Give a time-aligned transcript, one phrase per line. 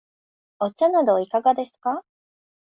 [0.57, 2.03] お茶などいかがですか。